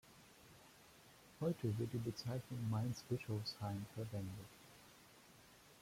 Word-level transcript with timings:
Heute 1.41 1.77
wird 1.77 1.93
die 1.93 1.99
Bezeichnung 1.99 2.67
"Mainz-Bischofsheim" 2.71 3.85
verwendet. 3.93 4.49